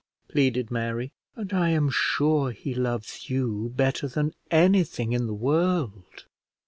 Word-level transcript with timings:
pleaded 0.27 0.71
Mary; 0.71 1.13
"and 1.35 1.53
I 1.53 1.69
am 1.69 1.91
sure 1.91 2.49
he 2.49 2.73
loves 2.73 3.29
you 3.29 3.71
better 3.75 4.07
than 4.07 4.33
anything 4.49 5.13
in 5.13 5.27
the 5.27 5.33
world." 5.35 6.25